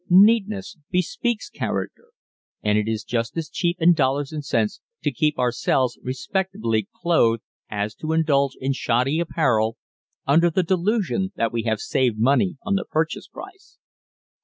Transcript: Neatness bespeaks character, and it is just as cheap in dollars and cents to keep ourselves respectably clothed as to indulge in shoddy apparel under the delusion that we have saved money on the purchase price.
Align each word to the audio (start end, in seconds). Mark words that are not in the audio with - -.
Neatness 0.09 0.77
bespeaks 0.89 1.47
character, 1.51 2.05
and 2.63 2.75
it 2.75 2.87
is 2.87 3.03
just 3.03 3.37
as 3.37 3.49
cheap 3.49 3.77
in 3.79 3.93
dollars 3.93 4.31
and 4.31 4.43
cents 4.43 4.81
to 5.03 5.11
keep 5.13 5.37
ourselves 5.37 5.99
respectably 6.01 6.87
clothed 7.03 7.43
as 7.69 7.93
to 7.93 8.11
indulge 8.13 8.55
in 8.59 8.73
shoddy 8.73 9.19
apparel 9.19 9.77
under 10.25 10.49
the 10.49 10.63
delusion 10.63 11.31
that 11.35 11.53
we 11.53 11.65
have 11.65 11.79
saved 11.79 12.17
money 12.17 12.57
on 12.63 12.73
the 12.73 12.85
purchase 12.85 13.27
price. 13.27 13.77